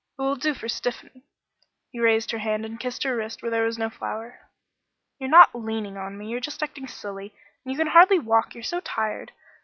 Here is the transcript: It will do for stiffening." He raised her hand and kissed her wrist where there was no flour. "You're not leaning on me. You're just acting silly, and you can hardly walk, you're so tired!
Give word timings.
It 0.17 0.23
will 0.23 0.35
do 0.35 0.55
for 0.55 0.67
stiffening." 0.67 1.21
He 1.91 1.99
raised 1.99 2.31
her 2.31 2.39
hand 2.39 2.65
and 2.65 2.79
kissed 2.79 3.03
her 3.03 3.15
wrist 3.15 3.43
where 3.43 3.51
there 3.51 3.65
was 3.65 3.77
no 3.77 3.91
flour. 3.91 4.49
"You're 5.19 5.29
not 5.29 5.53
leaning 5.53 5.95
on 5.95 6.17
me. 6.17 6.25
You're 6.31 6.39
just 6.39 6.63
acting 6.63 6.87
silly, 6.87 7.35
and 7.63 7.71
you 7.71 7.77
can 7.77 7.85
hardly 7.85 8.17
walk, 8.17 8.55
you're 8.55 8.63
so 8.63 8.79
tired! 8.79 9.31